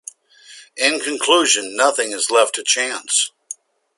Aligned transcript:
In 0.77 0.99
conclusion, 0.99 1.75
nothing 1.75 2.11
is 2.11 2.31
left 2.31 2.55
to 2.55 2.63
chance. 2.63 3.29